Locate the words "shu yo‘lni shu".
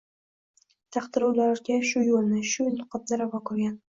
1.89-2.65